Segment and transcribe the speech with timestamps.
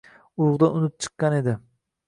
[0.45, 1.57] urug‘dan unib chiqqan edi.